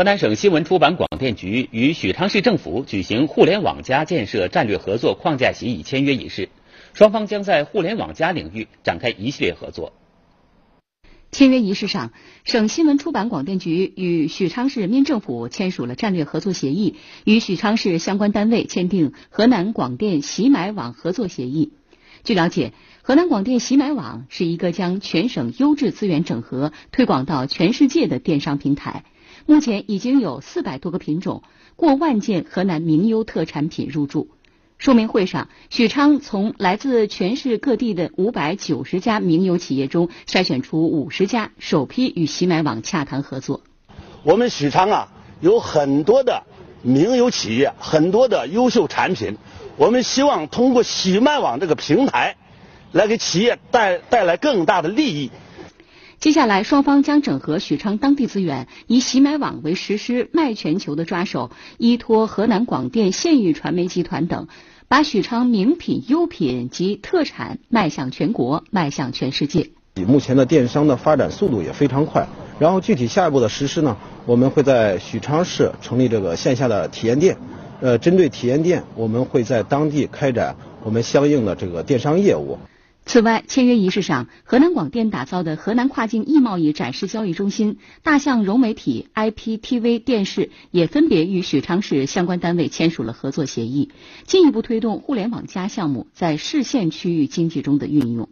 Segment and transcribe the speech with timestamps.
[0.00, 6.48] 河南省新闻出版广电局与许昌市政府举行互联网加建设战略合作框架协议签约仪式，
[6.94, 9.92] 双方将在互联网加领域展开一系列合作。
[11.30, 12.12] 签约仪式上，
[12.44, 21.74] 省新闻出版广电局与许昌市民政府签署了战略合作协议，与许昌市相关单位签订河南广电喜买网合作协议。
[22.24, 22.72] 据了解，
[23.02, 29.04] 河南广电喜买网是一个将全省优质资源整合、推广到全世界的电商平台。
[29.50, 31.42] 目前已经有四百多个品种、
[31.74, 34.28] 过万件河南名优特产品入驻。
[34.78, 43.62] 说明会上，许昌从来自全市各地的五百九十家名优企业中筛选出五十家，首批与喜买网洽谈合作。
[44.22, 45.08] 我们许昌啊，
[45.40, 46.44] 有很多的
[46.82, 49.36] 名优企业，很多的优秀产品。
[49.76, 52.36] 我们希望通过喜买网这个平台，
[52.92, 55.32] 来给企业带带来更大的利益。
[56.20, 64.46] 接下来，双方将整合许昌当地资源，以喜买网为实施卖全球的抓手，依托河南广电县域传媒集团等，
[64.86, 69.70] 把许昌名品、优品及特产卖向全国，卖向全世界。
[69.94, 77.38] 以目前的电商的发展速度也非常快，然后具体下一步的实施呢，我们会在许昌市成立这个线下的体验店，
[77.80, 80.54] 呃，针对体验店，我们会在当地开展
[80.84, 82.58] 我们相应的这个电商业务。
[83.12, 93.90] 此外，签约仪式上，河南广电打造的河南跨境易贸易展示交易中心、大象融媒体、IPTV 电视也分别与许昌市相关单位签署了合作协议，
[94.26, 98.28] 进一步推动互联网加项目在市县区域经济中的运用。